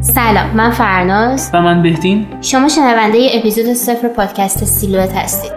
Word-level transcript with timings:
سلام 0.00 0.50
من 0.54 0.70
فرناز. 0.70 1.50
و 1.54 1.60
من 1.60 1.82
بهتین. 1.82 2.26
شما 2.40 2.68
شنونده 2.68 3.18
ای 3.18 3.38
اپیزود 3.38 3.72
صفر 3.72 4.08
پادکست 4.08 4.64
سیلوت 4.64 5.12
هستید. 5.12 5.52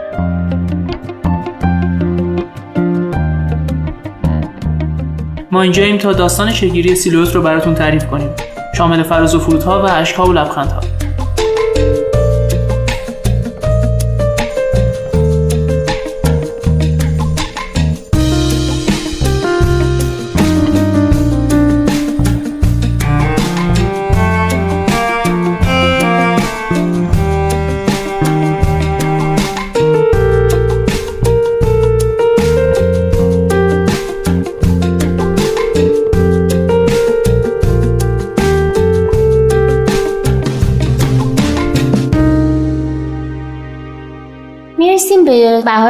ما 5.52 5.62
اینجاییم 5.62 5.98
تا 5.98 6.14
داستان 6.14 6.52
شگیری 6.52 6.96
سیلوت 6.96 7.36
رو 7.36 7.42
براتون 7.42 7.76
تعریف 7.76 8.06
کنیم. 8.06 8.30
شامل 8.78 9.04
فراز 9.04 9.36
و 9.36 9.40
فرودها 9.40 9.82
و 9.82 9.86
اشکها 9.86 10.26
و 10.26 10.34
لبخندها. 10.34 10.82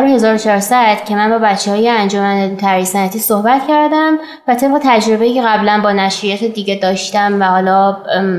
بهار 0.02 0.14
1400 0.14 1.06
که 1.06 1.16
من 1.16 1.30
با 1.30 1.40
بچه 1.40 1.72
های 1.72 1.90
انجمن 1.90 2.58
تری 2.58 2.86
سنتی 2.86 3.20
صحبت 3.20 3.68
کردم 3.68 4.18
و 4.48 4.56
طبق 4.56 4.80
تجربه 4.84 5.34
که 5.34 5.42
قبلا 5.42 5.82
با 5.84 5.92
نشریات 5.92 6.44
دیگه 6.44 6.76
داشتم 6.76 7.42
و 7.42 7.44
حالا 7.44 7.98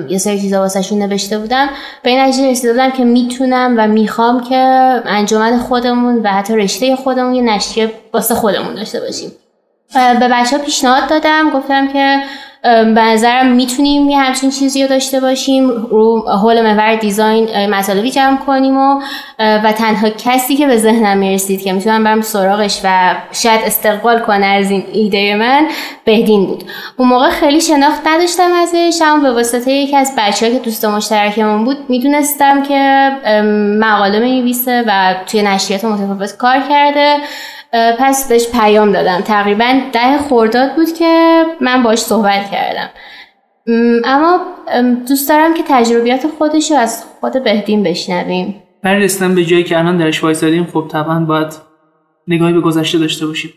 یه 0.08 0.18
سری 0.18 0.40
چیزا 0.40 0.60
واسهشون 0.60 0.98
نوشته 0.98 1.38
بودم 1.38 1.68
به 2.02 2.10
این 2.10 2.20
نتیجه 2.20 2.50
رسیده 2.50 2.72
بودم 2.72 2.90
که 2.90 3.04
می‌تونم 3.04 3.74
و 3.78 3.86
می‌خوام 3.88 4.44
که 4.44 4.56
انجمن 5.06 5.58
خودمون 5.58 6.22
و 6.22 6.28
حتی 6.28 6.56
رشته 6.56 6.96
خودمون 6.96 7.34
یه 7.34 7.42
نشریه 7.42 7.92
واسه 8.12 8.34
خودمون 8.34 8.74
داشته 8.74 9.00
باشیم. 9.00 9.32
به 9.94 10.28
بچه 10.28 10.56
ها 10.56 10.64
پیشنهاد 10.64 11.08
دادم 11.08 11.50
گفتم 11.50 11.88
که 11.88 12.18
به 12.62 13.02
نظرم 13.02 13.46
می‌تونیم 13.46 14.08
یه 14.08 14.18
همچین 14.18 14.50
چیزی 14.50 14.82
رو 14.82 14.88
داشته 14.88 15.20
باشیم 15.20 15.68
رو 15.70 16.28
حول 16.42 16.62
محور 16.62 16.94
دیزاین 16.94 17.66
مطالبی 17.66 18.10
جمع 18.10 18.36
کنیم 18.36 18.76
و 18.76 19.00
و 19.38 19.72
تنها 19.72 20.08
کسی 20.10 20.56
که 20.56 20.66
به 20.66 20.76
ذهنم 20.76 21.18
می‌رسید 21.18 21.62
که 21.62 21.72
می‌تونم 21.72 22.04
برم 22.04 22.20
سراغش 22.20 22.80
و 22.84 23.14
شاید 23.32 23.60
استقبال 23.64 24.18
کنه 24.18 24.46
از 24.46 24.70
این 24.70 24.84
ایده 24.92 25.34
من 25.34 25.68
بهدین 26.04 26.46
بود. 26.46 26.64
اون 26.96 27.08
موقع 27.08 27.30
خیلی 27.30 27.60
شناخت 27.60 28.06
نداشتم 28.06 28.52
ازش 28.62 29.02
اما 29.04 29.22
به 29.22 29.30
واسطه 29.30 29.72
یکی 29.72 29.96
از 29.96 30.12
بچه 30.18 30.52
که 30.52 30.58
دوست 30.58 30.84
مشترکمون 30.84 31.64
بود 31.64 31.76
می‌دونستم 31.88 32.62
که 32.62 33.10
مقاله 33.80 34.18
نویسه 34.18 34.84
و 34.86 35.14
توی 35.26 35.42
نشریات 35.42 35.84
متفاوت 35.84 36.36
کار 36.36 36.60
کرده. 36.68 37.16
پس 37.72 38.28
بهش 38.28 38.46
پیام 38.48 38.92
دادم. 38.92 39.20
تقریبا 39.20 39.80
ده 39.92 40.18
خورداد 40.18 40.74
بود 40.76 40.92
که 40.98 41.42
من 41.60 41.82
باش 41.82 41.98
صحبت 41.98 42.50
کردم. 42.50 42.90
اما 44.04 44.40
دوست 45.08 45.28
دارم 45.28 45.54
که 45.54 45.62
تجربیات 45.68 46.26
خودش 46.38 46.70
رو 46.70 46.76
از 46.76 47.04
خود 47.20 47.44
بهدین 47.44 47.82
بشنویم. 47.82 48.62
برای 48.82 49.02
رسیدن 49.04 49.34
به 49.34 49.44
جایی 49.44 49.64
که 49.64 49.78
الان 49.78 49.96
درش 49.96 50.24
وایسادیم. 50.24 50.66
خب 50.72 50.88
طبعا 50.92 51.20
باید 51.20 51.52
نگاهی 52.28 52.52
به 52.52 52.60
گذشته 52.60 52.98
داشته 52.98 53.26
باشیم. 53.26 53.50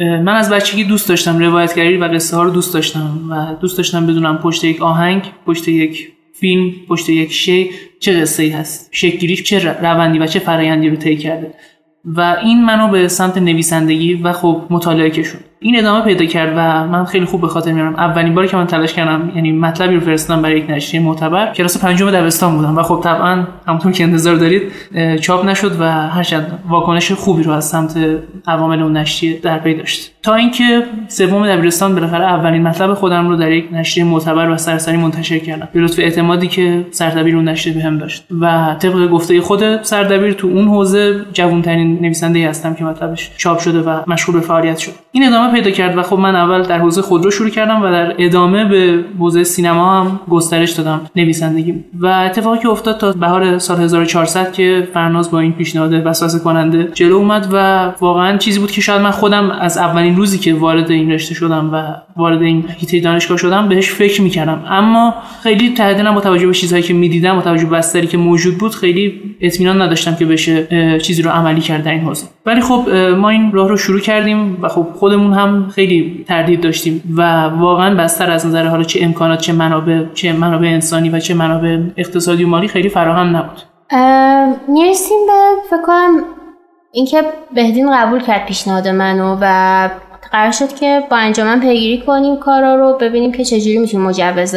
من 0.00 0.34
از 0.34 0.50
بچگی 0.50 0.84
دوست 0.84 1.08
داشتم 1.08 1.38
روایتگری 1.38 1.96
و 1.96 2.04
قصه 2.04 2.36
ها 2.36 2.42
رو 2.42 2.50
دوست 2.50 2.74
داشتم 2.74 3.30
و 3.30 3.54
دوست 3.60 3.76
داشتم 3.76 4.06
بدونم 4.06 4.38
پشت 4.38 4.64
یک 4.64 4.82
آهنگ 4.82 5.22
پشت 5.46 5.68
یک 5.68 6.12
فیلم 6.34 6.72
پشت 6.88 7.08
یک 7.08 7.32
شی 7.32 7.70
چه 8.00 8.20
قصه 8.20 8.42
ای 8.42 8.48
هست 8.48 8.88
شکلگیریش 8.92 9.42
چه 9.42 9.58
روندی 9.58 10.18
و 10.18 10.26
چه 10.26 10.38
فرایندی 10.38 10.88
رو 10.88 10.96
طی 10.96 11.16
کرده. 11.16 11.54
و 12.04 12.36
این 12.42 12.64
منو 12.64 12.88
به 12.88 13.08
سمت 13.08 13.38
نویسندگی 13.38 14.14
و 14.14 14.32
خب 14.32 14.62
مطالعه 14.70 15.10
کشون 15.10 15.40
این 15.60 15.78
ادامه 15.78 16.04
پیدا 16.04 16.24
کرد 16.24 16.52
و 16.56 16.88
من 16.88 17.04
خیلی 17.04 17.24
خوب 17.24 17.40
به 17.40 17.48
خاطر 17.48 17.72
میارم. 17.72 17.94
اولین 17.94 18.34
باری 18.34 18.48
که 18.48 18.56
من 18.56 18.66
تلاش 18.66 18.92
کردم 18.92 19.32
یعنی 19.34 19.52
مطلبی 19.52 19.94
رو 19.94 20.00
فرستادم 20.00 20.42
برای 20.42 20.58
یک 20.58 20.70
نشریه 20.70 21.02
معتبر. 21.02 21.52
کلاس 21.52 21.78
پنجم 21.78 22.10
دبستان 22.10 22.56
بودم 22.56 22.78
و 22.78 22.82
خب 22.82 23.00
طبعا 23.04 23.46
همونطور 23.66 23.92
که 23.92 24.04
انتظار 24.04 24.36
دارید 24.36 24.62
چاپ 25.20 25.44
نشد 25.44 25.80
و 25.80 25.84
هرچند 26.08 26.58
واکنش 26.68 27.12
خوبی 27.12 27.42
رو 27.42 27.52
از 27.52 27.68
سمت 27.68 27.98
عوامل 28.46 28.82
اون 28.82 28.96
نشریه 28.96 29.38
در 29.38 29.58
پی 29.58 29.74
داشت. 29.74 30.11
تا 30.22 30.34
اینکه 30.34 30.82
سوم 31.08 31.46
دبیرستان 31.46 31.94
بالاخره 31.94 32.24
اولین 32.24 32.62
مطلب 32.62 32.94
خودم 32.94 33.28
رو 33.28 33.36
در 33.36 33.52
یک 33.52 33.68
نشریه 33.72 34.04
معتبر 34.04 34.50
و 34.50 34.56
سرسری 34.56 34.96
منتشر 34.96 35.38
کردم. 35.38 35.68
به 35.72 35.80
لطف 35.80 35.98
اعتمادی 35.98 36.48
که 36.48 36.86
سردبیر 36.90 37.36
اون 37.36 37.48
نشریه 37.48 37.74
بهم 37.74 37.98
داشت. 37.98 38.24
و 38.40 38.76
طبق 38.78 39.10
گفته 39.10 39.40
خود 39.40 39.82
سردبیر 39.82 40.32
تو 40.32 40.48
اون 40.48 40.68
حوزه 40.68 41.24
جوانترین 41.32 41.98
نویسنده 42.00 42.48
هستم 42.48 42.74
که 42.74 42.84
مطلبش 42.84 43.30
چاپ 43.36 43.58
شده 43.58 43.80
و 43.80 44.00
مشغول 44.06 44.34
به 44.34 44.40
فعالیت 44.40 44.78
شد 44.78 44.92
این 45.12 45.26
ادامه 45.26 45.52
پیدا 45.52 45.70
کرد 45.70 45.98
و 45.98 46.02
خب 46.02 46.18
من 46.18 46.36
اول 46.36 46.62
در 46.62 46.78
حوزه 46.78 47.02
خودرو 47.02 47.30
شروع 47.30 47.50
کردم 47.50 47.82
و 47.82 47.90
در 47.90 48.14
ادامه 48.18 48.64
به 48.64 49.04
حوزه 49.18 49.44
سینما 49.44 50.00
هم 50.00 50.20
گسترش 50.30 50.70
دادم 50.70 51.00
نویسندگی 51.16 51.84
و 52.00 52.06
اتفاقی 52.06 52.58
که 52.58 52.68
افتاد 52.68 52.98
تا 52.98 53.12
بهار 53.12 53.58
سال 53.58 53.80
1400 53.80 54.52
که 54.52 54.88
فرناز 54.94 55.30
با 55.30 55.40
این 55.40 55.52
پیشنهاد 55.52 56.06
وسوسه 56.06 56.38
کننده 56.38 56.84
جلو 56.94 57.16
اومد 57.16 57.48
و 57.52 57.86
واقعا 58.00 58.36
چیزی 58.36 58.60
بود 58.60 58.70
که 58.70 58.80
شاید 58.80 59.02
من 59.02 59.10
خودم 59.10 59.50
از 59.50 59.78
اولین 59.78 60.11
روزی 60.16 60.38
که 60.38 60.54
وارد 60.54 60.90
این 60.90 61.10
رشته 61.10 61.34
شدم 61.34 61.70
و 61.72 61.82
وارد 62.20 62.42
این 62.42 62.64
هیته 62.78 63.00
دانشگاه 63.00 63.36
شدم 63.36 63.68
بهش 63.68 63.90
فکر 63.90 64.22
می‌کردم. 64.22 64.64
اما 64.68 65.14
خیلی 65.42 65.74
تحدیدا 65.74 66.12
با 66.12 66.20
توجه 66.20 66.46
به 66.46 66.54
چیزهایی 66.54 66.82
که 66.82 66.94
می‌دیدم 66.94 67.36
با 67.36 67.42
توجه 67.42 67.64
به 67.64 67.76
بستری 67.76 68.06
که 68.06 68.18
موجود 68.18 68.58
بود 68.58 68.74
خیلی 68.74 69.20
اطمینان 69.40 69.82
نداشتم 69.82 70.14
که 70.14 70.24
بشه 70.24 70.98
چیزی 70.98 71.22
رو 71.22 71.30
عملی 71.30 71.60
کرد 71.60 71.84
در 71.84 71.90
این 71.90 72.00
حوزه. 72.00 72.26
ولی 72.46 72.60
خب 72.60 72.88
ما 73.18 73.28
این 73.28 73.52
راه 73.52 73.68
رو 73.68 73.76
شروع 73.76 74.00
کردیم 74.00 74.58
و 74.62 74.68
خب 74.68 74.86
خودمون 74.94 75.32
هم 75.32 75.68
خیلی 75.74 76.24
تردید 76.28 76.60
داشتیم 76.60 77.02
و 77.16 77.44
واقعا 77.44 77.94
بستر 77.94 78.30
از 78.30 78.46
نظر 78.46 78.66
حالا 78.66 78.82
چه 78.82 79.00
امکانات 79.02 79.40
چه 79.40 79.52
منابع 79.52 80.04
چه 80.14 80.32
منابع 80.32 80.66
انسانی 80.66 81.10
و 81.10 81.18
چه 81.18 81.34
منابع 81.34 81.78
اقتصادی 81.96 82.44
و 82.44 82.48
مالی 82.48 82.68
خیلی 82.68 82.88
فراهم 82.88 83.36
نبود. 83.36 83.62
می‌رسیم 84.68 85.18
به 85.26 85.32
فکر 85.70 85.82
کنم 85.86 86.10
اینکه 86.92 87.24
بهدین 87.54 87.96
قبول 87.96 88.20
کرد 88.20 88.46
پیشنهاد 88.46 88.88
منو 88.88 89.38
و 89.40 89.90
قرار 90.32 90.50
شد 90.50 90.74
که 90.74 91.02
با 91.10 91.16
انجامن 91.16 91.60
پیگیری 91.60 92.02
کنیم 92.06 92.36
کارا 92.36 92.74
رو 92.74 92.98
ببینیم 93.00 93.32
که 93.32 93.44
چجوری 93.44 93.78
می‌تونیم 93.78 94.06
مجوز 94.06 94.56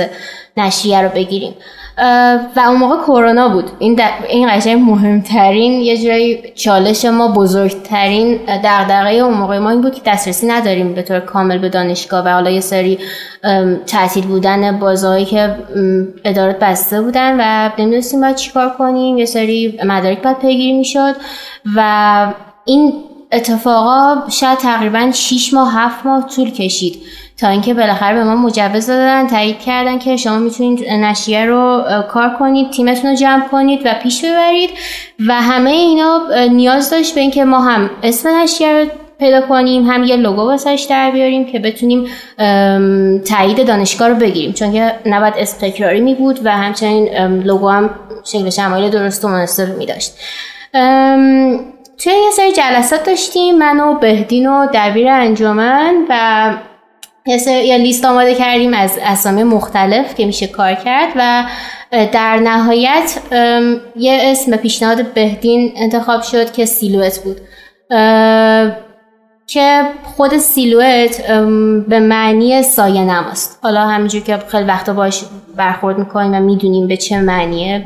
نشریه 0.58 1.02
رو 1.02 1.10
بگیریم. 1.10 1.54
و 1.98 2.60
اون 2.68 2.78
موقع 2.78 2.98
کرونا 2.98 3.50
بود. 3.50 3.72
این 3.80 4.02
این 4.30 4.50
قشنگ 4.58 4.82
مهمترین 4.82 5.72
یه 5.72 5.98
جورایی 5.98 6.44
چالش 6.56 7.06
ما 7.06 7.28
بزرگترین 7.28 8.40
دغدغه 8.64 9.10
اون 9.10 9.34
موقع 9.34 9.58
ما 9.58 9.70
این 9.70 9.82
بود 9.82 9.94
که 9.94 10.02
دسترسی 10.06 10.48
نداریم 10.48 10.94
به 10.94 11.02
طور 11.02 11.20
کامل 11.20 11.58
به 11.58 11.70
دانشگاه 11.70 12.26
و 12.26 12.28
حالا 12.28 12.50
یه 12.50 12.60
سری 12.60 13.00
تعطیل 13.88 14.26
بودن 14.26 14.80
بازهایی 14.80 15.26
که 15.26 15.56
ادارات 16.26 16.60
بسته 16.60 17.02
بودن 17.02 17.36
و 17.40 17.72
نمی‌دونستیم 17.80 18.22
باید 18.22 18.36
چیکار 18.36 18.70
کنیم. 18.70 19.18
یه 19.18 19.26
سری 19.26 19.80
مدارک 19.86 20.22
باید 20.22 20.40
پیگیری 20.40 20.74
می‌شد 20.74 21.16
و 21.76 22.34
این 22.66 22.94
اتفاقا 23.32 24.30
شاید 24.30 24.58
تقریبا 24.58 25.12
6 25.14 25.54
ماه 25.54 25.74
7 25.74 26.06
ماه 26.06 26.30
طول 26.36 26.52
کشید. 26.52 27.02
تا 27.38 27.48
اینکه 27.48 27.74
بالاخره 27.74 28.16
به 28.16 28.24
ما 28.24 28.36
مجوز 28.36 28.88
دادن 28.88 29.28
تایید 29.28 29.60
کردن 29.60 30.00
که 30.00 30.18
شما 30.18 30.40
می‌تونید 30.40 30.90
نشریه 30.90 31.46
رو 31.46 31.84
کار 32.10 32.30
کنید 32.40 32.72
تیمتون 32.72 33.10
رو 33.10 33.16
جمع 33.16 33.48
کنید 33.48 33.82
و 33.86 33.94
پیش 34.04 34.26
ببرید. 34.26 34.70
و 35.28 35.34
همه 35.34 35.70
اینا 35.70 36.22
نیاز 36.52 36.90
داشت 36.90 37.16
به 37.16 37.22
اینکه 37.22 37.46
ما 37.46 37.60
هم 37.60 37.90
اسم 38.04 38.30
نشریه 38.30 38.74
رو 38.74 38.86
پیدا 39.20 39.42
کنیم 39.42 39.90
هم 39.90 40.04
یه 40.04 40.16
لوگو 40.16 40.42
واسش 40.42 40.88
در 40.90 41.12
بیاریم 41.12 41.46
که 41.46 41.60
بتونیم 41.60 42.06
تایید 43.20 43.68
دانشگاه 43.68 44.08
رو 44.08 44.16
بگیریم. 44.16 44.54
چون 44.54 44.74
که 44.74 44.92
نباید 45.06 45.34
اسم 45.38 45.68
تکراری 45.68 46.02
می 46.02 46.16
بود 46.16 46.40
و 46.44 46.52
همچنین 46.52 47.08
لوگو 47.44 47.70
هم 47.70 47.90
شکل 48.24 48.50
شمایل 48.50 48.90
درست 48.90 49.26
و 49.26 49.28
مناسب 49.28 49.78
می 49.78 49.86
داشت 49.86 50.14
توی 51.98 52.14
یه 52.14 52.32
سری 52.34 52.52
جلسات 52.52 53.04
داشتیم 53.04 53.58
من 53.58 53.80
و 53.80 53.94
بهدین 53.94 54.48
و 54.48 54.68
دبیر 54.74 55.08
انجمن 55.08 55.94
و 56.10 56.54
یه 57.28 57.78
لیست 57.78 58.06
آماده 58.06 58.36
کردیم 58.36 58.74
از 58.74 59.00
اسامی 59.04 59.44
مختلف 59.44 60.16
که 60.16 60.26
میشه 60.26 60.48
کار 60.48 60.74
کرد 60.74 61.14
و 61.16 61.46
در 61.92 62.36
نهایت 62.36 63.20
یه 63.96 64.20
اسم 64.22 64.58
پیشنهاد 64.58 65.14
بهدین 65.14 65.74
انتخاب 65.76 66.22
شد 66.22 66.52
که 66.52 66.66
سیلوت 66.66 67.20
بود. 67.20 67.38
که 69.48 69.84
خود 70.04 70.38
سیلوت 70.38 71.28
به 71.88 72.00
معنی 72.00 72.64
سایه 72.64 73.02
نماست. 73.02 73.60
حالا 73.64 73.82
همینجور 73.82 74.22
که 74.22 74.38
خیلی 74.48 74.64
وقتا 74.64 74.94
باش 74.94 75.24
برخورد 75.56 75.98
می‌کنیم 75.98 76.34
و 76.34 76.40
می‌دونیم 76.40 76.88
به 76.88 76.98
چه 76.98 77.22
معنیه. 77.22 77.84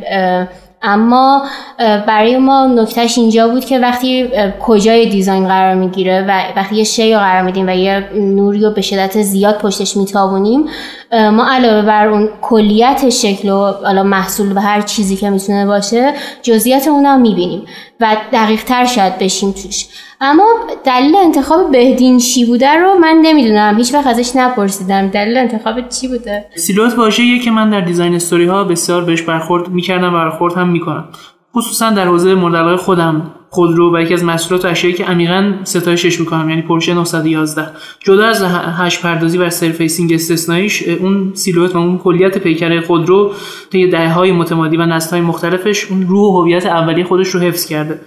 اما 0.81 1.43
برای 1.77 2.37
ما 2.37 2.65
نکتهش 2.65 3.17
اینجا 3.17 3.47
بود 3.47 3.65
که 3.65 3.79
وقتی 3.79 4.29
کجای 4.59 5.09
دیزاین 5.09 5.47
قرار 5.47 5.75
می‌گیره 5.75 6.25
و 6.27 6.31
وقتی 6.55 6.75
یه 6.75 6.83
شی 6.83 7.13
رو 7.13 7.19
قرار 7.19 7.41
میدیم 7.41 7.67
و 7.67 7.75
یه 7.75 8.09
نوری 8.13 8.59
رو 8.59 8.71
به 8.71 8.81
شدت 8.81 9.21
زیاد 9.21 9.57
پشتش 9.57 9.97
میتابونیم 9.97 10.65
ما 11.11 11.45
علاوه 11.49 11.81
بر 11.81 12.07
اون 12.07 12.29
کلیت 12.41 13.09
شکل 13.09 13.49
و 13.49 14.03
محصول 14.03 14.57
و 14.57 14.59
هر 14.59 14.81
چیزی 14.81 15.15
که 15.15 15.29
می‌تونه 15.29 15.65
باشه 15.65 16.13
جزئیات 16.41 16.87
اون 16.87 17.05
هم 17.05 17.21
می‌بینیم 17.21 17.65
و 17.99 18.17
دقیق 18.33 18.63
تر 18.63 18.85
شاید 18.85 19.19
بشیم 19.19 19.51
توش. 19.51 19.85
اما 20.21 20.43
دلیل 20.83 21.15
انتخاب 21.15 21.71
بهدین 21.71 22.17
چی 22.17 22.45
بوده 22.45 22.73
رو 22.73 22.93
من 22.93 23.19
نمی‌دونم. 23.21 23.77
هیچ 23.77 23.93
وقت 23.93 24.07
ازش 24.07 24.35
نپرسیدم. 24.35 25.07
دلیل 25.07 25.37
انتخاب 25.37 25.89
چی 25.89 26.07
بوده؟ 26.07 26.45
silhouette 26.55 26.97
واژه‌ایه 26.97 27.39
که 27.39 27.51
من 27.51 27.69
در 27.69 27.81
design 27.81 28.15
story 28.15 28.45
ها 28.45 28.63
بسیار 28.63 29.05
بهش 29.05 29.21
برخورد 29.21 29.69
می‌کردم 29.69 30.13
و 30.13 30.17
برخورد 30.17 30.53
هم 30.53 30.69
می‌کنم. 30.69 31.09
خصوصا 31.55 31.89
در 31.89 32.05
حوزه 32.05 32.35
مورد 32.35 32.75
خودم. 32.75 33.31
خودرو 33.49 33.95
و 33.95 34.01
یکی 34.01 34.13
از 34.13 34.23
محصولات 34.23 34.65
اشیایی 34.65 34.95
که 34.95 35.05
عمیقا 35.05 35.53
ستایشش 35.63 36.19
می‌کنم 36.19 36.49
یعنی 36.49 36.61
پورشه 36.61 36.93
911 36.93 37.67
جدا 37.99 38.25
از 38.25 38.43
حجم 38.77 38.99
پردازی 38.99 39.37
و 39.37 39.49
surfacing 39.49 40.13
استثنائیش 40.13 40.87
اون 40.87 41.31
silhouette 41.33 41.75
و 41.75 41.77
اون 41.77 41.97
کلیت 41.97 42.37
پیکر 42.37 42.81
خودرو 42.81 43.33
طی 43.71 43.91
های 43.91 44.31
متمادی 44.31 44.77
و 44.77 44.99
های 45.11 45.21
مختلفش 45.21 45.85
اون 45.91 46.07
روح 46.07 46.33
و 46.33 46.41
هویت 46.41 46.65
اولیه 46.65 47.03
خودش 47.03 47.27
رو 47.27 47.39
حفظ 47.39 47.65
کرده. 47.65 47.99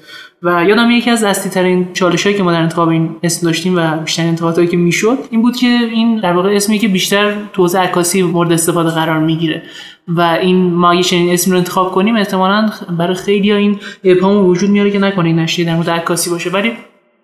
و 0.43 0.65
یادم 0.65 0.91
یکی 0.91 1.11
از 1.11 1.25
اصلی 1.25 1.51
ترین 1.51 1.89
چالشایی 1.93 2.37
که 2.37 2.43
ما 2.43 2.53
در 2.53 2.63
انتخاب 2.63 2.89
این 2.89 3.17
اسم 3.23 3.47
داشتیم 3.47 3.77
و 3.77 3.97
بیشتر 3.97 4.23
انتخاباتی 4.23 4.67
که 4.67 4.77
می‌شد 4.77 5.19
این 5.31 5.43
بود 5.43 5.57
که 5.57 5.67
این 5.67 6.21
در 6.21 6.33
واقع 6.33 6.57
اسمی 6.57 6.79
که 6.79 6.89
بیشتر 6.89 7.35
تو 7.53 7.67
عکاسی 7.67 8.23
مورد 8.23 8.53
استفاده 8.53 8.91
قرار 8.91 9.19
می‌گیره 9.19 9.63
و 10.09 10.21
این 10.21 10.75
ما 10.75 10.95
یه 10.95 11.03
چنین 11.03 11.33
اسمی 11.33 11.53
رو 11.53 11.59
انتخاب 11.59 11.93
کنیم 11.93 12.17
احتمالاً 12.17 12.71
برای 12.99 13.15
خیلی 13.15 13.51
ها 13.51 13.57
این 13.57 13.79
ابهام 14.05 14.47
وجود 14.47 14.71
میاره 14.71 14.91
که 14.91 14.99
نکنه 14.99 15.27
این 15.27 15.39
نشریه 15.39 15.67
در 15.67 15.75
مورد 15.75 15.91
عکاسی 15.91 16.31
باشه. 16.31 16.51
ولی 16.51 16.73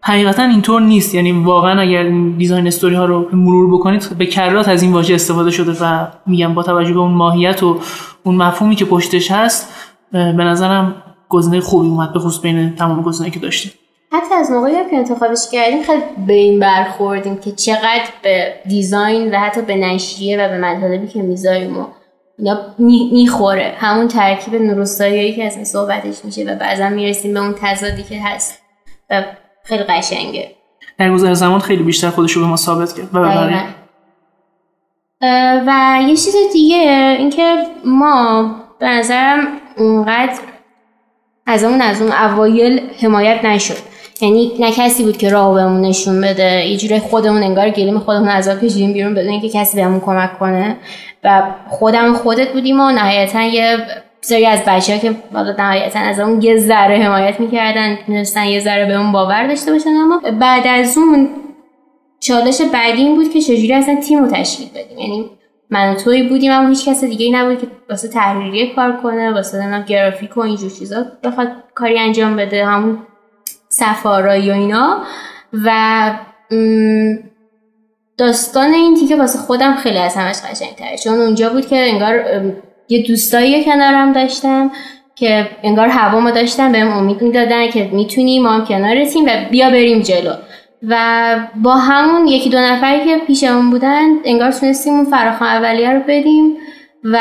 حقیقتا 0.03 0.43
اینطور 0.43 0.83
نیست. 0.83 1.15
یعنی 1.15 1.33
واقعا 1.33 1.81
اگر 1.81 2.09
دیزاین 2.39 2.67
استوری 2.67 2.95
ها 2.95 3.05
رو 3.05 3.29
مرور 3.33 3.79
بکنید 3.79 4.09
به 4.19 4.27
کرات 4.27 4.69
از 4.69 4.83
این 4.83 4.93
واژه 4.93 5.15
استفاده 5.15 5.51
شده 5.51 5.73
و 5.81 6.07
میگم 6.27 6.55
با 6.55 6.63
توجه 6.63 6.93
به 6.93 7.01
اون 7.01 7.13
ماهیت 7.13 7.63
و 7.63 7.81
اون 8.23 8.37
مفهومی 8.37 8.77
که 8.77 8.85
پشتش 8.85 9.31
هست 9.31 9.75
به 10.13 10.45
نظرم 10.45 10.95
گزینه 11.29 11.61
خوبی 11.61 11.89
اومد 11.89 12.13
به 12.13 12.19
خصوص 12.19 12.41
بین 12.41 12.77
تمام 12.77 13.03
گزینه‌ای 13.03 13.31
که 13.31 13.41
داشتیم. 13.41 13.73
حتی 14.13 14.35
از 14.35 14.51
موقعی 14.51 14.73
که 14.91 14.97
انتخابش 14.97 15.39
کردیم 15.53 15.83
خیلی 15.83 16.03
به 16.27 16.33
این 16.33 16.61
برخوردیم 16.61 17.37
که 17.37 17.53
چقدر 17.53 18.09
به 18.23 18.55
دیزاین 18.67 19.35
و 19.35 19.39
حتی 19.39 19.63
به 19.63 19.77
نشریه 19.77 20.45
و 20.45 20.49
به 20.49 20.59
مطالبی 20.59 21.07
که 21.07 21.23
می‌ذاریم 21.23 21.79
و 21.79 21.87
اینا 22.39 22.59
می‌خوره. 23.13 23.75
همون 23.79 24.09
ترکیب 24.09 24.55
نوروستایی 24.55 25.37
که 25.37 25.45
از 25.45 25.69
صحبتش 25.69 26.25
میشه 26.25 26.45
و 26.45 26.55
بعضا 26.55 26.89
می‌رسیم 26.89 27.35
به 27.35 27.41
اون 27.41 27.55
تضادی 27.61 28.03
که 28.03 28.21
هست 28.23 28.59
و 29.11 29.25
خیلی 29.65 29.83
قشنگه. 29.83 30.51
در 30.99 31.13
گذر 31.13 31.35
زمان 31.35 31.61
خیلی 31.61 31.83
بیشتر 31.83 32.11
خودش 32.11 32.33
رو 32.33 32.43
به 32.43 32.49
ما 32.49 32.57
ثابت 32.57 32.93
کرد. 32.97 33.09
و 33.13 33.19
و 35.67 36.01
یه 36.09 36.17
چیز 36.17 36.35
دیگه 36.53 37.17
اینکه 37.19 37.67
ما 37.85 38.51
به 38.79 38.87
نظرم 38.87 39.47
اونقدر 39.77 40.39
از 41.49 41.65
اون 41.65 41.81
از 41.81 42.03
اون 42.03 42.13
اوایل 42.13 42.81
حمایت 43.03 43.45
نشد. 43.45 43.77
یعنی 44.21 44.53
نه 44.61 44.73
کسی 44.73 45.03
بود 45.03 45.17
که 45.17 45.29
راه 45.29 45.55
بهمون 45.55 45.81
نشون 45.81 46.21
بده. 46.21 46.67
یه 46.67 46.77
جوری 46.77 46.99
خودمون 46.99 47.43
انگار 47.43 47.71
گلیم 47.71 47.99
خودمون 47.99 48.29
عذاب 48.29 48.61
کشیدیم 48.61 48.93
بیرون 48.93 49.15
بدون 49.15 49.31
اینکه 49.31 49.49
کسی 49.49 49.77
بهمون 49.77 50.01
کمک 50.01 50.39
کنه. 50.39 50.77
و 51.25 51.43
خودم 51.69 52.15
خودت 52.15 52.53
بودیم 52.53 52.81
و 52.81 52.91
نهایتا 52.91 53.43
یه 53.43 53.77
سری 54.21 54.47
از 54.47 54.61
بچه 54.67 54.93
ها 54.93 54.99
که 54.99 55.15
حالا 55.35 55.55
نهایتا 55.59 55.99
از 55.99 56.21
اون 56.21 56.43
یه 56.43 56.57
ذره 56.57 56.99
حمایت 56.99 57.41
می‌کردن 57.41 57.91
می‌تونستن 57.91 58.45
یه 58.45 58.61
ذره 58.61 58.87
به 58.87 58.95
اون 58.95 59.13
باور 59.13 59.47
داشته 59.47 59.73
باشن. 59.73 59.91
اما 59.91 60.21
بعد 60.41 60.67
از 60.67 60.99
اون 60.99 61.29
چالش 62.21 62.61
بعدی 62.73 63.03
این 63.03 63.17
بود 63.17 63.33
که 63.33 63.41
چجوری 63.41 63.75
اصلا 63.75 64.01
تیم 64.01 64.25
رو 64.25 64.31
تشکیل 64.31 64.69
بدیم. 64.69 64.99
یعنی 64.99 65.31
من 65.71 65.95
توی 65.95 66.23
بودیم 66.23 66.53
اما 66.53 66.69
هیچ 66.69 66.89
کس 66.89 67.05
دیگه 67.05 67.33
نبود 67.33 67.61
که 67.61 67.67
واسه 67.91 68.09
تحریریه 68.09 68.75
کار 68.75 68.97
کنه 69.03 69.33
واسه 69.33 69.59
نمی‌دونم 69.59 69.85
گرافیک 69.85 70.37
و 70.37 70.41
اینجور 70.41 70.71
چیزا. 70.71 71.07
بخواد 71.25 71.49
کاری 71.75 71.99
انجام 71.99 72.37
بده 72.37 72.67
همون 72.67 72.99
سفارایی 73.69 74.51
و 74.51 74.55
اینا. 74.55 75.03
و 75.65 76.11
داستان 78.19 78.75
این 78.75 78.97
تیکه 78.97 79.17
واسه 79.17 79.39
خودم 79.39 79.77
خیلی 79.77 79.99
از 79.99 80.17
همش 80.17 80.37
قشنگتره. 80.37 80.99
چون 81.05 81.19
اونجا 81.19 81.49
بود 81.49 81.67
که 81.67 81.77
انگار 81.77 82.25
یه 82.89 83.07
دوستایی 83.07 83.65
کنارم 83.65 84.13
داشتم 84.13 84.71
که 85.15 85.49
انگار 85.63 85.89
هوا 85.89 86.21
ما 86.21 86.31
داشتن 86.31 86.73
بهم 86.73 86.89
امید 86.89 87.23
می‌دادن 87.23 87.71
که 87.71 87.91
می‌تونیم 87.93 88.43
ما 88.43 88.51
هم 88.51 88.65
کنارتیم 88.65 89.25
و 89.25 89.31
بیا 89.51 89.71
بریم 89.71 90.01
جلو. 90.01 90.33
و 90.83 91.37
با 91.63 91.77
همون 91.77 92.27
یکی 92.27 92.51
دو 92.51 92.59
نفری 92.59 93.05
که 93.05 93.19
پیشمون 93.27 93.71
بودن 93.71 94.07
انگار 94.25 94.53
تونستیم 94.53 94.95
اون 94.95 95.05
فراخان 95.05 95.49
اولیه 95.49 95.93
رو 95.93 96.01
بدیم 96.09 96.57
و 97.05 97.19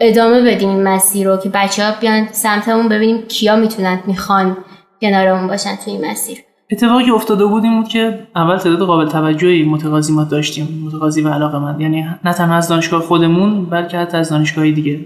ادامه 0.00 0.40
بدیم 0.40 0.68
این 0.68 0.82
مسیر 0.82 1.28
رو 1.28 1.36
که 1.36 1.48
بچه 1.48 1.84
ها 1.84 1.92
بیان 2.00 2.28
سمتمون 2.32 2.88
ببینیم 2.88 3.22
کیا 3.22 3.56
می‌تونن 3.56 4.00
می‌خوان 4.06 4.56
کنارمون 5.00 5.46
باشن 5.46 5.76
توی 5.84 5.92
این 5.92 6.10
مسیر. 6.10 6.38
اتفاقی 6.70 7.10
افتاده 7.10 7.46
بود 7.46 7.64
این 7.64 7.80
بود 7.80 7.88
که 7.88 8.26
اول 8.36 8.58
تعداد 8.58 8.86
قابل 8.86 9.08
توجهی 9.08 9.64
متقاضی 9.64 10.12
ما 10.12 10.24
داشتیم 10.24 10.82
متقاضی 10.86 11.22
و 11.22 11.28
علاقه 11.28 11.58
من 11.58 11.80
یعنی 11.80 12.06
نه 12.24 12.32
تنها 12.32 12.54
از 12.54 12.68
دانشگاه 12.68 13.02
خودمون 13.02 13.66
بلکه 13.66 13.98
حتی 13.98 14.16
از 14.16 14.30
دانشگاه 14.30 14.70
دیگه. 14.70 15.00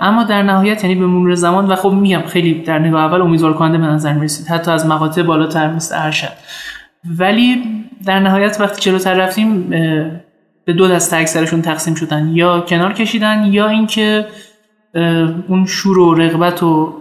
اما 0.00 0.24
در 0.24 0.42
نهایت 0.42 0.84
یعنی 0.84 0.94
به 0.96 1.06
مرور 1.06 1.34
زمان 1.34 1.66
و 1.66 1.76
خب 1.76 1.90
میگم 1.90 2.22
خیلی 2.26 2.54
در 2.54 2.78
نگاه 2.78 3.04
اول 3.04 3.22
امیدوار 3.22 3.54
کننده 3.54 3.78
به 3.78 3.84
نظر 3.84 4.12
می‌رسید. 4.12 4.46
حتی 4.46 4.70
از 4.70 4.86
مقاطع 4.86 5.22
بالاتر 5.22 5.72
مثل 5.72 5.94
ارشد. 5.98 6.32
ولی 7.18 7.62
در 8.06 8.20
نهایت 8.20 8.60
وقتی 8.60 8.80
جلوتر 8.80 9.14
رفتیم 9.14 9.70
به 10.64 10.72
دو 10.72 10.88
دسته 10.88 11.16
اکثرشون 11.16 11.62
تقسیم 11.62 11.94
شدن. 11.94 12.28
یا 12.28 12.60
کنار 12.60 12.92
کشیدن 12.92 13.44
یا 13.44 13.68
اینکه 13.68 14.26
اون 15.48 15.66
شور 15.66 15.98
و 15.98 16.14
رغبت 16.14 16.62
و 16.62 16.94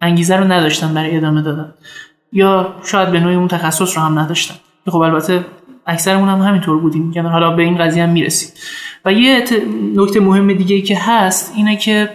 انگیزه 0.00 0.36
رو 0.36 0.44
نداشتن 0.44 0.94
برای 0.94 1.16
ادامه 1.16 1.42
دادن. 1.42 1.74
یا 2.32 2.74
شاید 2.84 3.10
به 3.10 3.20
نوعی 3.20 3.34
اون 3.34 3.48
تخصص 3.48 3.96
رو 3.96 4.02
هم 4.02 4.18
نداشتن. 4.18 4.54
خب 4.86 4.96
البته 4.96 5.44
اکثرمون 5.86 6.28
هم 6.28 6.38
همینطور 6.38 6.78
بودیم. 6.78 7.12
یعنی 7.16 7.28
حالا 7.28 7.50
به 7.50 7.62
این 7.62 7.78
قضیه 7.78 8.02
هم 8.02 8.08
می‌رسید 8.08 8.52
و 9.04 9.12
یه 9.12 9.44
نکته 9.96 10.20
مهم 10.20 10.52
دیگه 10.52 10.80
که 10.80 10.98
هست 11.00 11.52
اینه 11.56 11.76
که 11.76 12.08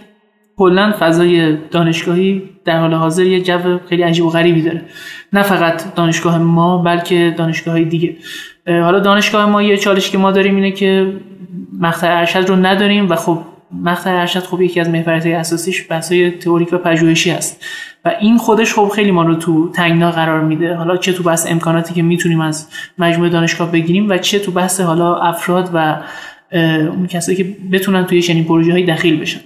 کلا 0.57 0.93
فضای 0.99 1.57
دانشگاهی 1.71 2.49
در 2.65 2.79
حال 2.79 2.93
حاضر 2.93 3.23
یه 3.23 3.41
جو 3.41 3.79
خیلی 3.89 4.03
عجیب 4.03 4.25
و 4.25 4.29
غریبی 4.29 4.61
داره. 4.61 4.81
نه 5.33 5.43
فقط 5.43 5.95
دانشگاه 5.95 6.37
ما 6.37 6.77
بلکه 6.77 7.35
دانشگاه 7.37 7.83
دیگه. 7.83 8.15
حالا 8.67 8.99
دانشگاه 8.99 9.45
ما 9.45 9.61
یه 9.61 9.77
چالش 9.77 10.09
که 10.09 10.17
ما 10.17 10.31
داریم 10.31 10.55
اینه 10.55 10.71
که 10.71 11.13
مقطع 11.79 12.17
ارشد 12.17 12.49
رو 12.49 12.55
نداریم 12.55 13.09
و 13.09 13.15
خب 13.15 13.39
مقطع 13.71 14.09
ارشد 14.09 14.39
خب 14.39 14.61
یکی 14.61 14.79
از 14.79 14.89
محورهای 14.89 15.33
اساسیش 15.33 15.91
بحثای 15.91 16.31
تئوریک 16.31 16.73
و 16.73 16.77
پژوهشی 16.77 17.31
است. 17.31 17.65
و 18.05 18.15
این 18.19 18.37
خودش 18.37 18.73
خب 18.73 18.91
خیلی 18.95 19.11
ما 19.11 19.23
رو 19.23 19.35
تو 19.35 19.71
تنگنا 19.71 20.11
قرار 20.11 20.41
میده. 20.41 20.75
حالا 20.75 20.97
چه 20.97 21.13
تو 21.13 21.23
بحث 21.23 21.51
امکاناتی 21.51 21.93
که 21.93 22.01
می‌تونیم 22.01 22.41
از 22.41 22.67
مجموعه 22.97 23.29
دانشگاه 23.29 23.71
بگیریم 23.71 24.09
و 24.09 24.17
چه 24.17 24.39
تو 24.39 24.51
بحث 24.51 24.81
حالا 24.81 25.15
افراد 25.15 25.69
و 25.73 26.01
اون 26.51 27.07
کسایی 27.07 27.37
که 27.37 27.55
بتونن 27.71 28.05
توی 28.05 28.21
چنین 28.21 28.45
پروژه 28.45 28.71
های 28.71 28.85
دخیل 28.85 29.19
بشن. 29.19 29.39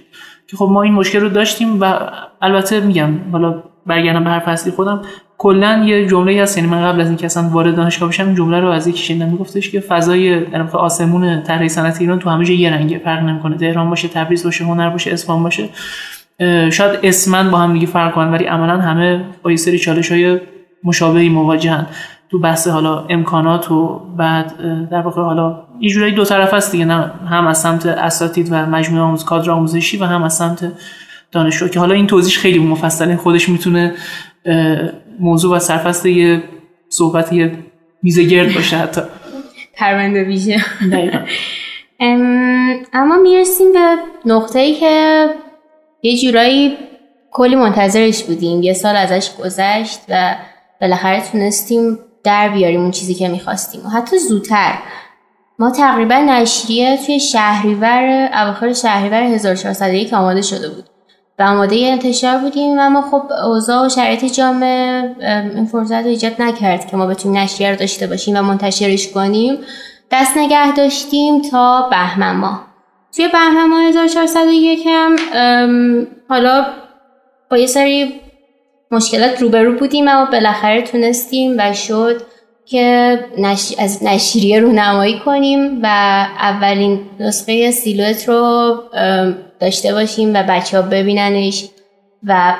که 0.48 0.56
خب 0.56 0.68
ما 0.72 0.82
این 0.82 0.92
مشکل 0.92 1.20
رو 1.20 1.28
داشتیم 1.28 1.80
و 1.80 1.98
البته 2.42 2.80
میگم 2.80 3.10
حالا 3.32 3.62
برگردم 3.86 4.24
به 4.24 4.30
هر 4.30 4.38
فصلی 4.38 4.72
خودم 4.72 5.02
کلا 5.42 5.84
یه 5.86 6.06
جمله 6.06 6.42
هست 6.42 6.56
یعنی 6.56 6.70
من 6.70 6.82
قبل 6.82 7.00
از 7.00 7.08
اینکه 7.08 7.26
اصلا 7.26 7.48
وارد 7.48 7.76
دانشگاه 7.76 8.08
بشم 8.08 8.34
جمله 8.34 8.60
رو 8.60 8.68
از 8.68 8.86
یکی 8.86 9.04
شنیدم 9.04 9.28
میگفتش 9.28 9.70
که 9.70 9.80
فضای 9.80 10.44
در 10.44 10.62
واقع 10.62 10.78
آسمون 10.78 11.42
طراحی 11.42 11.68
صنعت 11.68 12.00
ایران 12.00 12.18
تو 12.18 12.30
همه 12.30 12.50
یه 12.50 12.70
رنگه 12.70 12.98
فرق 12.98 13.22
نمی‌کنه. 13.22 13.56
تهران 13.56 13.90
باشه 13.90 14.08
تبریز 14.08 14.44
باشه 14.44 14.64
هنر 14.64 14.90
باشه 14.90 15.10
اصفهان 15.10 15.42
باشه. 15.42 15.68
شاید 16.70 16.98
اسمن 17.02 17.50
با 17.50 17.58
هم 17.58 17.72
دیگه 17.72 17.86
فرق 17.86 18.14
کنن 18.14 18.30
ولی 18.30 18.44
عملا 18.44 18.80
همه 18.80 19.24
با 19.42 19.50
یه 19.50 19.56
سری 19.56 19.78
چالش 19.78 20.12
های 20.12 20.40
مشابهی 20.84 21.28
مواجهن. 21.28 21.86
تو 22.30 22.38
بحث 22.38 22.68
حالا 22.68 23.06
امکانات 23.08 23.70
و 23.70 24.00
بعد 24.16 24.52
در 24.90 25.00
واقع 25.00 25.22
حالا 25.22 25.62
یه 25.80 25.90
جورایی 25.90 26.14
دو 26.14 26.24
طرف 26.24 26.54
است 26.54 26.72
دیگه 26.72 26.84
نه 26.84 27.10
هم 27.30 27.46
از 27.46 27.58
سمت 27.58 27.86
اساتید 27.86 28.48
و 28.52 28.66
مجموعه 28.66 29.02
آموز 29.02 29.24
کادر 29.24 29.50
آموزشی 29.50 29.96
و 29.96 30.04
هم 30.04 30.22
از 30.22 30.36
سمت 30.36 30.72
دانشجو 31.32 31.68
که 31.68 31.80
حالا 31.80 31.94
این 31.94 32.06
توضیح 32.06 32.34
خیلی 32.34 32.58
مفصله 32.58 33.16
خودش 33.16 33.48
می‌تونه 33.48 33.94
موضوع 35.18 35.56
و 35.56 35.58
سرفست 35.58 36.06
یه 36.06 36.42
صحبت 36.88 37.32
یه 37.32 37.52
میزه 38.02 38.24
گرد 38.24 38.54
باشه 38.54 38.76
حتی. 38.76 39.00
پرونده 39.76 40.24
ویژه. 40.24 40.64
اما 42.92 43.16
می‌رسیم 43.22 43.72
به 43.72 43.96
نقطه 44.26 44.58
ای 44.58 44.74
که 44.74 45.26
یه 46.02 46.18
جورایی 46.18 46.76
کلی 47.30 47.56
منتظرش 47.56 48.24
بودیم. 48.24 48.62
یه 48.62 48.72
سال 48.72 48.96
ازش 48.96 49.30
گذشت 49.36 50.00
و 50.08 50.34
بالاخره 50.80 51.22
تونستیم 51.32 51.98
در 52.24 52.48
بیاریم 52.48 52.80
اون 52.80 52.90
چیزی 52.90 53.14
که 53.14 53.28
می‌خواستیم. 53.28 53.86
و 53.86 53.88
حتی 53.88 54.18
زودتر. 54.18 54.78
ما 55.58 55.70
تقریبا 55.70 56.14
نشریه 56.18 56.98
توی 57.06 57.20
شهریور 57.20 58.28
اواخر 58.32 58.72
شهریور 58.72 59.22
1401 59.22 60.12
آماده 60.12 60.42
شده 60.42 60.68
بود. 60.68 60.84
و 61.40 61.42
آماده 61.42 61.76
انتشار 61.76 62.38
بودیم 62.38 62.78
اما 62.78 63.02
خب 63.02 63.22
اوضاع 63.46 63.86
و 63.86 63.88
شرایط 63.88 64.24
جامعه 64.24 65.16
این 65.54 65.66
فرصت 65.66 65.92
رو 65.92 66.06
ایجاد 66.06 66.42
نکرد 66.42 66.90
که 66.90 66.96
ما 66.96 67.06
بتونیم 67.06 67.38
نشریه 67.38 67.70
رو 67.70 67.76
داشته 67.76 68.06
باشیم 68.06 68.36
و 68.36 68.42
منتشرش 68.42 69.08
کنیم. 69.08 69.58
دست 70.10 70.36
نگه 70.36 70.74
داشتیم 70.74 71.42
تا 71.42 71.88
بهمن 71.90 72.36
ماه. 72.36 72.66
توی 73.16 73.28
بهمن 73.28 73.66
ماه 73.66 73.82
1401 73.82 74.86
هم 74.86 75.16
حالا 76.28 76.66
با 77.50 77.58
یه 77.58 77.66
سری 77.66 78.20
مشکلات 78.90 79.42
روبرو 79.42 79.78
بودیم 79.78 80.08
اما 80.08 80.30
بالاخره 80.30 80.82
تونستیم 80.82 81.54
و 81.58 81.72
شد 81.72 82.22
که 82.70 83.18
نش... 83.38 83.74
از 83.78 84.04
نشریه 84.04 84.60
رو 84.60 84.72
نمایی 84.72 85.18
کنیم 85.18 85.80
و 85.82 85.86
اولین 86.38 87.00
نسخه 87.20 87.70
سیلوت 87.70 88.28
رو 88.28 88.74
داشته 89.60 89.92
باشیم 89.92 90.34
و 90.34 90.42
بچه 90.48 90.80
ها 90.80 90.88
ببیننش 90.88 91.68
و 92.24 92.54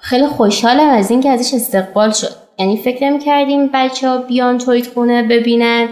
خیلی 0.00 0.26
خوشحالم 0.26 0.88
از 0.88 1.10
اینکه 1.10 1.30
ازش 1.30 1.54
استقبال 1.54 2.10
شد. 2.10 2.28
یعنی 2.58 2.76
فکر 2.76 3.04
نمی 3.04 3.18
کردیم 3.18 3.70
بچه 3.74 4.08
ها 4.08 4.18
بیان 4.18 4.58
تویت 4.58 4.86
خونه 4.86 5.22
ببینن 5.22 5.88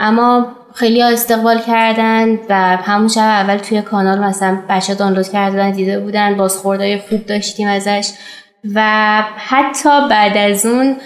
اما 0.00 0.46
خیلی 0.74 1.00
ها 1.00 1.08
استقبال 1.08 1.58
کردن 1.58 2.38
و 2.48 2.54
همون 2.76 3.08
شب 3.08 3.20
اول 3.20 3.56
توی 3.56 3.82
کانال 3.82 4.18
مثلا 4.18 4.58
بچه 4.68 4.94
دانلود 4.94 5.28
کردن 5.28 5.70
دیده 5.70 6.00
بودن 6.00 6.36
بازخوردهای 6.36 6.98
خوب 6.98 7.26
داشتیم 7.26 7.68
ازش 7.68 8.10
و 8.74 8.82
حتی 9.36 10.08
بعد 10.10 10.36
از 10.36 10.66
اون 10.66 10.96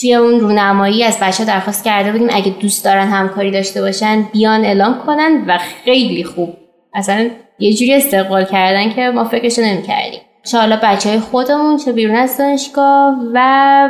توی 0.00 0.14
اون 0.14 0.40
رونمایی 0.40 1.04
از 1.04 1.18
بچه 1.22 1.44
درخواست 1.44 1.84
کرده 1.84 2.12
بودیم 2.12 2.28
اگه 2.30 2.50
دوست 2.60 2.84
دارن 2.84 3.08
همکاری 3.08 3.50
داشته 3.50 3.80
باشن 3.80 4.22
بیان 4.22 4.64
اعلام 4.64 4.98
کنن 5.06 5.44
و 5.46 5.58
خیلی 5.84 6.24
خوب. 6.24 6.56
اصلا 6.94 7.30
یه 7.58 7.74
جوری 7.74 7.94
استقبال 7.94 8.44
کردن 8.44 8.92
که 8.92 9.10
ما 9.10 9.24
فکرشو 9.24 9.62
نمی 9.62 9.82
کردیم 9.82 10.20
چه 10.44 10.58
حالا 10.58 10.80
بچه 10.82 11.08
های 11.08 11.20
خودمون 11.20 11.76
چه 11.76 11.92
بیرون 11.92 12.16
از 12.16 12.38
دانشگاه 12.38 13.16
و 13.34 13.88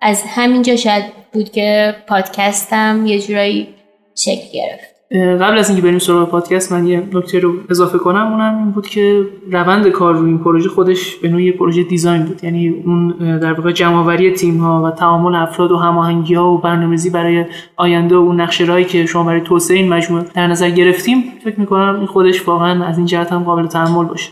از 0.00 0.22
همینجا 0.26 0.76
شاید 0.76 1.04
بود 1.32 1.52
که 1.52 1.94
پادکستم 2.08 3.06
یه 3.06 3.18
جورایی 3.18 3.74
شکل 4.14 4.52
گرفت. 4.52 4.93
قبل 5.12 5.58
از 5.58 5.68
اینکه 5.68 5.84
بریم 5.84 5.98
سراغ 5.98 6.28
پادکست 6.28 6.72
من 6.72 6.86
یه 6.86 7.08
نکته 7.12 7.38
رو 7.38 7.54
اضافه 7.70 7.98
کنم. 7.98 8.32
اونم 8.32 8.58
این 8.58 8.70
بود 8.70 8.86
که 8.86 9.26
روند 9.50 9.88
کار 9.88 10.14
روی 10.14 10.28
این 10.28 10.38
پروژه 10.38 10.68
خودش 10.68 11.16
به 11.16 11.28
نوعی 11.28 11.52
پروژه 11.52 11.82
دیزاین 11.82 12.22
بود. 12.22 12.44
یعنی 12.44 12.68
اون 12.68 13.08
در 13.38 13.52
واقع 13.52 13.72
جمعآوری 13.72 14.30
تیم 14.30 14.56
ها 14.56 14.82
و 14.82 14.90
تعامل 14.90 15.34
افراد 15.34 15.72
و 15.72 15.76
هماهنگی 15.76 16.34
ها 16.34 16.52
و 16.52 16.58
برنامه‌ریزی 16.58 17.10
برای 17.10 17.44
آینده 17.76 18.16
و 18.16 18.18
اون 18.18 18.40
نقشه 18.40 18.84
که 18.84 19.06
شما 19.06 19.22
برای 19.22 19.40
توسعه 19.40 19.76
این 19.76 19.88
مجموعه 19.88 20.24
در 20.34 20.46
نظر 20.46 20.70
گرفتیم 20.70 21.24
فکر 21.44 21.60
می‌کنم 21.60 21.96
این 21.98 22.06
خودش 22.06 22.48
واقعا 22.48 22.84
از 22.84 22.98
این 22.98 23.06
جهت 23.06 23.32
هم 23.32 23.42
قابل 23.42 23.66
تحمل 23.66 24.04
باشه. 24.04 24.30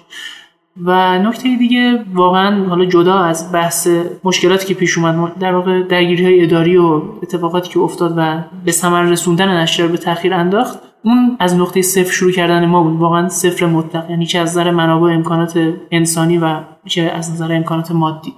و 0.76 1.18
نکته 1.18 1.56
دیگه 1.56 2.04
واقعا 2.14 2.68
حالا 2.68 2.84
جدا 2.84 3.18
از 3.18 3.52
بحث 3.52 3.88
مشکلاتی 4.24 4.66
که 4.66 4.74
پیش 4.74 4.98
اومد 4.98 5.38
در 5.38 5.54
واقع 5.54 5.82
درگیری 5.82 6.24
های 6.24 6.42
اداری 6.42 6.76
و 6.76 7.02
اتفاقاتی 7.22 7.70
که 7.70 7.80
افتاد 7.80 8.14
و 8.16 8.44
به 8.64 8.72
ثمر 8.72 9.02
رسوندن 9.02 9.56
نشریه 9.56 9.88
به 9.88 9.98
تاخیر 9.98 10.34
انداخت 10.34 10.78
اون 11.04 11.36
از 11.40 11.56
نقطه 11.56 11.82
صفر 11.82 12.12
شروع 12.12 12.32
کردن 12.32 12.66
ما 12.66 12.82
بود. 12.82 13.00
واقعا 13.00 13.28
صفر 13.28 13.66
مطلق 13.66 14.10
یعنی 14.10 14.26
چه 14.26 14.38
از 14.38 14.50
نظر 14.50 14.70
منابع 14.70 15.12
امکانات 15.12 15.74
انسانی 15.90 16.38
و 16.38 16.60
چه 16.86 17.02
از 17.02 17.32
نظر 17.32 17.52
امکانات 17.52 17.92
مادی. 17.92 18.34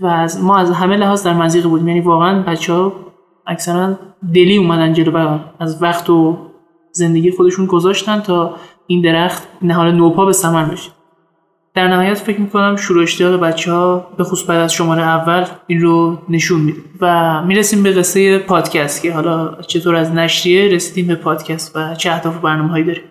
و 0.00 0.06
از 0.06 0.44
ما 0.44 0.58
از 0.58 0.70
همه 0.70 0.96
لحاظ 0.96 1.26
در 1.26 1.34
مزیق 1.34 1.66
بودیم. 1.66 1.88
یعنی 1.88 2.00
واقعا 2.00 2.42
بچه 2.42 2.72
ها 2.72 2.92
اکثرا 3.46 3.98
دلی 4.34 4.56
اومدن 4.56 4.92
جلو 4.92 5.10
و 5.10 5.38
از 5.60 5.82
وقت 5.82 6.10
و 6.10 6.36
زندگی 6.92 7.30
خودشون 7.30 7.66
گذاشتن 7.66 8.20
تا 8.20 8.56
این 8.86 9.02
درخت 9.02 9.48
نهال 9.62 9.92
نوپا 9.92 10.24
به 10.24 10.32
ثمر 10.32 10.64
بشه. 10.64 10.95
در 11.76 11.88
نهایت 11.88 12.14
فکر 12.14 12.40
می‌کنم 12.40 12.76
شروع 12.76 13.02
اشتیاق 13.02 13.40
بچه 13.40 13.72
ها 13.72 14.06
به 14.16 14.24
خصوص 14.24 14.50
بعد 14.50 14.60
از 14.60 14.72
شماره 14.72 15.02
اول 15.02 15.44
این 15.66 15.80
رو 15.80 16.18
نشون 16.28 16.60
میده. 16.60 16.78
و 17.00 17.42
می‌رسیم 17.42 17.82
به 17.82 17.92
قصه 17.92 18.38
پادکست 18.38 19.02
که 19.02 19.12
حالا 19.12 19.62
چطور 19.62 19.94
از 19.94 20.12
نشریه 20.12 20.74
رسیدیم 20.74 21.06
به 21.06 21.14
پادکست 21.14 21.76
و 21.76 21.94
چه 21.94 22.10
اهداف 22.10 22.36
برنامه 22.36 22.70
هایی 22.70 22.84
داریم. 22.84 23.02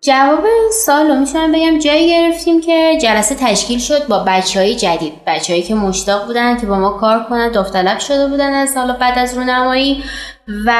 جواب 0.00 0.44
سال 0.72 1.06
رو 1.06 1.14
می‌تونم 1.14 1.52
بگم. 1.52 1.78
جایی 1.78 2.10
گرفتیم 2.10 2.60
که 2.60 2.98
جلسه 3.02 3.34
تشکیل 3.34 3.78
شد 3.78 4.08
با 4.08 4.24
بچه 4.26 4.60
های 4.60 4.74
جدید. 4.76 5.12
بچه 5.26 5.52
هایی 5.52 5.62
که 5.62 5.74
مشتاق 5.74 6.26
بودن 6.26 6.60
که 6.60 6.66
با 6.66 6.78
ما 6.78 6.90
کار 6.90 7.22
کنن 7.22 7.52
داوطلب 7.52 7.98
شده 7.98 8.26
بودن 8.28 8.52
از 8.52 8.70
سال 8.70 8.92
بعد 8.92 9.18
از 9.18 9.38
رونمایی. 9.38 10.04
و 10.66 10.72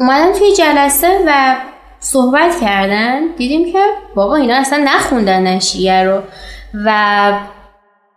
اومدن 0.00 0.32
توی 0.32 0.52
جلسه 0.52 1.08
و 1.26 1.56
صحبت 2.04 2.60
کردن 2.60 3.20
دیدیم 3.36 3.72
که 3.72 3.78
بابا 4.14 4.36
اینا 4.36 4.54
اصلا 4.54 4.84
نخوندن 4.84 5.42
نشریه 5.42 6.04
رو. 6.04 6.20
و 6.86 7.32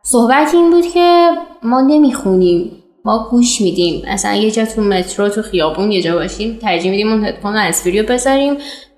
صحبت 0.04 0.50
این 0.54 0.72
بود 0.72 0.86
که 0.94 1.30
ما 1.64 1.82
نمی‌خونیم 1.82 2.72
ما 3.06 3.28
گوش 3.32 3.62
میدیم. 3.62 4.04
اصلا 4.08 4.34
یه 4.34 4.52
جا 4.52 4.66
تو 4.66 4.82
مترو 4.82 5.30
تو 5.30 5.42
خیابون 5.42 5.92
یه 5.92 6.02
جا 6.02 6.16
باشیم 6.16 6.58
ترجیح 6.62 6.92
میدیم 6.92 7.12
اون 7.12 7.26
هدفون 7.26 7.56
رو 7.86 8.04
بذاریم 8.10 8.54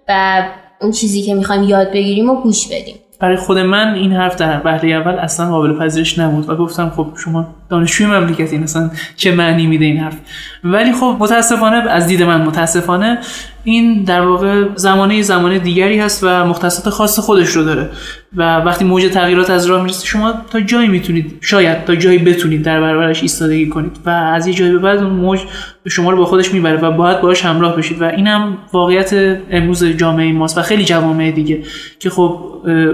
و 0.10 0.43
اون 0.81 0.91
چیزی 0.91 1.22
که 1.22 1.34
می‌خوایم 1.34 1.63
یاد 1.63 1.91
بگیریم 1.91 2.29
و 2.29 2.41
گوش 2.41 2.67
بدیم. 2.67 2.96
برای 3.19 3.38
خود 3.38 3.58
من 3.58 3.93
این 3.93 4.12
حرف 4.12 4.36
در 4.36 4.60
بهره 4.60 4.89
اول 4.89 5.19
اصلا 5.19 5.51
قابل 5.51 5.79
پذیرش 5.79 6.19
نبود 6.19 6.50
و 6.50 6.55
گفتم 6.55 6.89
خب 6.89 7.08
شما 7.24 7.48
دانشجوی 7.69 8.07
مملکتی 8.07 8.57
اصلا 8.57 8.91
چه 9.15 9.31
معنی 9.31 9.67
میده 9.67 9.85
این 9.85 9.97
حرف. 9.97 10.17
ولی 10.63 10.93
خب 10.93 11.17
متاسفانه 11.19 11.75
از 11.75 12.07
دید 12.07 12.23
من 12.23 12.41
متاسفانه 12.41 13.17
این 13.63 14.03
در 14.03 14.21
واقع 14.21 14.65
زمانه 14.75 15.21
زمانه 15.21 15.59
دیگری 15.59 15.99
هست 15.99 16.23
و 16.23 16.45
مختصات 16.45 16.89
خاص 16.89 17.19
خودش 17.19 17.49
رو 17.49 17.63
داره. 17.63 17.89
و 18.35 18.57
وقتی 18.57 18.85
موج 18.85 19.03
تغییرات 19.03 19.49
از 19.49 19.65
راه 19.65 19.83
می‌رسه 19.83 20.05
شما 20.05 20.33
تا 20.51 20.61
جایی 20.61 20.88
می‌تونید 20.88 21.38
شاید 21.41 21.85
تا 21.85 21.95
جایی 21.95 22.17
بتونید 22.17 22.63
در 22.63 22.81
برابرش 22.81 23.21
ایستادگی 23.21 23.69
کنید. 23.69 23.97
و 24.05 24.09
از 24.09 24.47
یه 24.47 24.53
جایی 24.53 24.71
به 24.71 24.77
بعد 24.77 24.97
اون 24.97 25.13
موج 25.13 25.39
شما 25.88 26.11
رو 26.11 26.17
با 26.17 26.25
خودش 26.25 26.53
می‌بره 26.53 26.77
و 26.77 26.91
باید 26.91 27.21
باهاش 27.21 27.45
همراه 27.45 27.75
بشید. 27.75 28.01
و 28.01 28.05
اینم 28.05 28.57
واقعیت 28.73 29.38
امروز 29.51 29.83
جامعه 29.83 30.33
ماست 30.33 30.57
و 30.57 30.61
خیلی 30.61 30.85
جوامع 30.85 31.31
دیگه 31.31 31.63
که 31.99 32.09
خب 32.09 32.45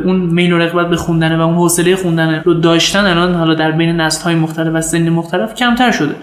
اون 0.06 0.16
میل 0.16 0.54
و 0.54 0.58
رغبت 0.58 0.90
به 0.90 0.96
خوندن 0.96 1.36
و 1.36 1.42
اون 1.42 1.56
حوصله 1.56 1.96
خوندن 1.96 2.42
رو 2.46 2.54
داشتن 2.54 3.06
الان 3.06 3.34
حالا 3.34 3.54
در 3.54 3.72
بین 3.72 4.02
نسل‌های 4.02 4.36
مختلف 4.36 4.65
و 4.70 4.82
سن 4.82 5.10
مختلف 5.10 5.56
کمتر 5.56 5.92
شده. 5.92 6.16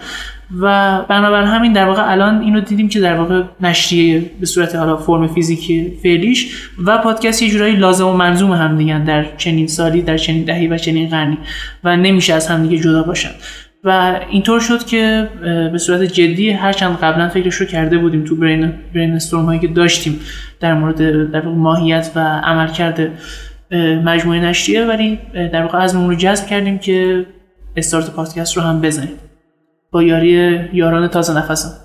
و 0.61 0.99
بنابر 1.09 1.43
همین 1.43 1.73
در 1.73 1.87
واقع 1.87 2.11
الان 2.11 2.41
اینو 2.41 2.61
دیدیم 2.61 2.89
که 2.89 3.01
در 3.01 3.15
واقع 3.15 3.43
نشریه 3.61 4.31
به 4.41 4.47
صورت 4.47 4.75
حالا 4.75 4.97
فرم 4.97 5.27
فیزیکی 5.27 5.99
فعلیش 6.03 6.69
و 6.87 6.99
پادکست 6.99 7.43
یه 7.43 7.51
جورایی 7.51 7.77
لازم 7.77 8.07
و 8.07 8.13
منظوم 8.13 8.53
هم 8.53 8.79
دیگه 8.79 9.05
در 9.05 9.27
چنین 9.37 9.67
سالی 9.67 10.03
در 10.03 10.17
چنین 10.17 10.45
دهی 10.45 10.69
و 10.69 10.79
چنین 10.79 11.09
قرنی 11.09 11.39
و 11.85 11.97
نمیشه 11.97 12.35
از 12.35 12.49
هم 12.49 12.63
دیگه 12.63 12.83
جدا 12.83 13.03
باشن. 13.03 13.31
و 13.85 14.21
اینطور 14.31 14.61
شد 14.61 14.87
که 14.87 15.29
به 15.73 15.79
صورت 15.79 16.03
جدی 16.03 16.51
هرچند 16.51 16.99
قبلا 16.99 17.29
فکرش 17.29 17.55
رو 17.55 17.67
کرده 17.67 17.99
بودیم 17.99 18.25
تو 18.25 18.37
برین, 18.37 18.73
برین 18.95 19.19
هایی 19.33 19.61
که 19.61 19.69
داشتیم 19.69 20.21
در 20.61 20.75
مورد 20.75 21.31
در 21.31 21.43
ماهیت 21.43 22.11
و 22.15 22.21
عملکرد 22.21 23.11
مجموعه 24.05 24.41
نشریه. 24.41 24.85
ولی 24.85 25.19
در 25.35 25.63
واقع 25.63 25.79
از 25.79 25.95
رو 25.95 26.15
جذب 26.15 26.47
کردیم 26.47 26.79
که 26.79 27.27
استارت 27.77 28.11
پادکست 28.11 28.57
رو 28.57 28.63
هم 28.63 28.81
بزنیم. 28.81 29.21
با 29.93 30.03
یاری 30.03 30.61
یاران 30.73 31.09
تازه 31.09 31.39
نفسم. 31.39 31.79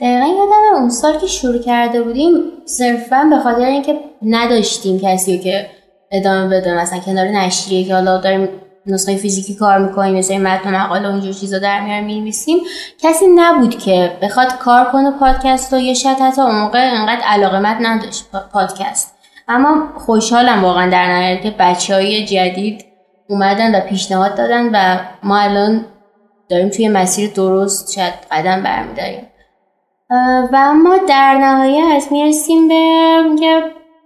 دقیقا 0.00 0.26
یادم 0.26 0.80
اون 0.80 0.90
سال 0.90 1.18
که 1.18 1.26
شروع 1.26 1.58
کرده 1.58 2.02
بودیم 2.02 2.32
صرفا 2.64 3.26
به 3.30 3.38
خاطر 3.38 3.64
اینکه 3.64 4.00
نداشتیم 4.22 5.00
کسی 5.00 5.38
که 5.38 5.66
ادامه 6.10 6.48
بده. 6.48 6.74
مثلا 6.74 6.98
کنار 6.98 7.26
نشریه 7.26 7.84
که 7.84 7.94
حالا 7.94 8.18
داریم 8.18 8.48
نسخه 8.86 9.16
فیزیکی 9.16 9.54
کار 9.54 9.78
می‌کنیم 9.78 10.14
مثلا 10.14 10.38
متن 10.38 10.76
مقاله 10.76 11.08
و 11.08 11.12
اینجور 11.12 11.32
چیزا 11.32 11.58
در 11.58 11.84
میاریم 11.84 12.04
می‌نویسیم. 12.04 12.58
کسی 13.02 13.26
نبود 13.34 13.78
که 13.78 14.18
بخواد 14.22 14.58
کار 14.58 14.84
کنه 14.84 15.10
پادکست 15.10 15.72
رو 15.72 15.78
یا 15.78 15.94
شاید 15.94 16.18
حتی 16.18 16.42
اون 16.42 16.54
موقع 16.54 16.90
انقدر 16.92 17.22
علاقه 17.24 17.58
نداشت 17.58 18.24
پادکست. 18.52 19.14
اما 19.48 19.88
خوشحالم 19.96 20.64
واقعا 20.64 20.90
در 20.90 21.06
نهایت 21.06 21.42
که 21.42 21.54
بچه 21.58 21.94
های 21.94 22.24
جدید 22.24 22.84
اومدن 23.28 23.74
و 23.74 23.80
پیشنهاد 23.80 24.34
دادن 24.34 24.68
و 24.72 24.98
ما 25.22 25.38
الان 25.38 25.84
داریم 26.48 26.68
توی 26.68 26.88
مسیر 26.88 27.30
درست 27.30 27.92
شاید 27.92 28.14
قدم 28.30 28.62
برمیداریم. 28.62 29.26
و 30.52 30.56
اما 30.56 30.96
در 31.08 31.34
نهایت 31.34 32.04
می‌رسیم 32.10 32.68
به 32.68 32.74
که 33.40 33.62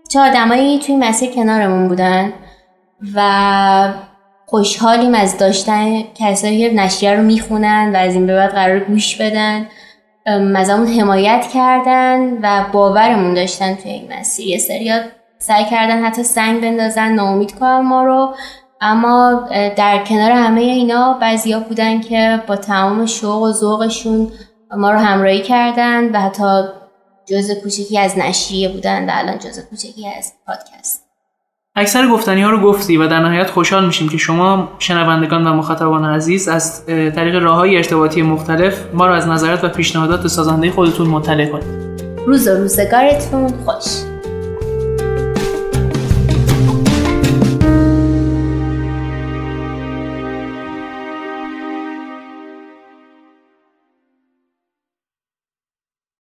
چه 0.09 0.21
آدمایی 0.21 0.79
توی 0.79 0.97
مسیر 0.97 1.31
کنارمون 1.31 1.89
بودن 1.89 2.33
و 3.15 3.93
خوشحالیم 4.47 5.15
از 5.15 5.39
داشتن 5.39 6.03
کسایی 6.15 6.69
که 6.69 6.75
نشریه 6.75 7.15
رو 7.15 7.23
می‌خونن 7.23 7.91
و 7.95 7.97
از 7.97 8.15
این 8.15 8.27
به 8.27 8.35
بعد 8.35 8.51
قرار 8.51 8.79
گوش 8.79 9.17
بدن 9.17 9.67
از 10.57 10.71
همون 10.71 10.87
حمایت 10.87 11.47
کردن 11.55 12.39
و 12.43 12.65
باورمون 12.73 13.35
داشتن 13.35 13.75
توی 13.75 13.91
این 13.91 14.13
مسیر. 14.13 14.47
یه 14.47 14.59
سریات 14.59 15.05
سعی 15.39 15.65
کردن 15.65 16.05
حتی 16.05 16.23
سنگ 16.23 16.61
بندازن 16.61 17.13
ناامید 17.13 17.59
کنن 17.59 17.81
ما 17.81 18.05
رو. 18.05 18.35
اما 18.81 19.49
در 19.77 20.05
کنار 20.05 20.31
همه 20.31 20.61
اینا 20.61 21.19
بعضیا 21.21 21.61
بودن 21.61 22.01
که 22.01 22.43
با 22.47 22.57
تمام 22.57 23.07
شوق 23.07 23.43
و 23.43 23.53
ذوقشون 23.53 24.31
ما 24.77 24.91
رو 24.91 24.99
همراهی 24.99 25.43
کردن 25.43 26.13
و 26.13 26.21
حتی 26.21 26.63
جزء 27.27 27.55
کوچکی 27.55 27.99
از 27.99 28.19
نشریه 28.19 28.69
بودن 28.69 29.11
و 29.11 29.13
الان 29.15 29.39
جزء 29.39 29.63
کوچکی 29.71 30.09
از 30.19 30.33
پادکست. 30.47 31.05
اکثر 31.77 32.09
گفتنی 32.09 32.43
ها 32.43 32.51
رو 32.51 32.61
گفتی 32.61 32.97
و 32.97 33.09
در 33.09 33.21
نهایت 33.21 33.51
خوشحال 33.51 33.87
میشیم 33.87 34.09
که 34.09 34.17
شما 34.17 34.69
شنوندگان 34.79 35.47
و 35.47 35.53
مخاطبان 35.53 36.05
عزیز 36.05 36.49
از 36.49 36.87
طریق 36.87 37.35
راه 37.35 37.57
های 37.57 37.77
ارتباطی 37.77 38.23
مختلف 38.23 38.95
ما 38.95 39.07
رو 39.07 39.13
از 39.13 39.29
نظرات 39.29 39.65
و 39.65 39.69
پیشنهادات 39.69 40.27
سازنده 40.27 40.71
خودتون 40.71 41.07
مطلع 41.07 41.47
کنید. 41.47 42.03
روز 42.27 42.49
و 42.49 42.51
روزگارتون 42.51 43.49
خوش. 43.65 44.08